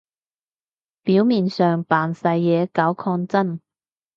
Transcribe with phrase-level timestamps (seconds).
[1.03, 3.59] 表面上扮晒嘢搞抗爭